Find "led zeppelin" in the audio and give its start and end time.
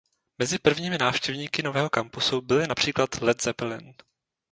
3.21-3.93